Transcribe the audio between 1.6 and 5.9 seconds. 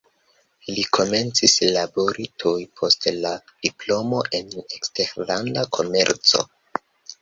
labori tuj post la diplomo en eksterlanda